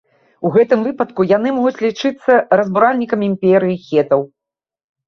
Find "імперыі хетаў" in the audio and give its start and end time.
3.35-4.21